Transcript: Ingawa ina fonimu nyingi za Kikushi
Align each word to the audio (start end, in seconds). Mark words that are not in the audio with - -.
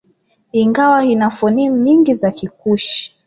Ingawa 0.61 1.05
ina 1.05 1.29
fonimu 1.29 1.77
nyingi 1.77 2.13
za 2.13 2.31
Kikushi 2.31 3.15